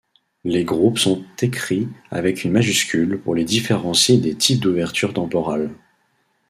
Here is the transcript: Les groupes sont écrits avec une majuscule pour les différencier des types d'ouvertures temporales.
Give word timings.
Les 0.43 0.63
groupes 0.63 0.97
sont 0.97 1.23
écrits 1.43 1.87
avec 2.09 2.43
une 2.43 2.53
majuscule 2.53 3.19
pour 3.21 3.35
les 3.35 3.43
différencier 3.43 4.17
des 4.17 4.33
types 4.33 4.59
d'ouvertures 4.59 5.13
temporales. 5.13 5.69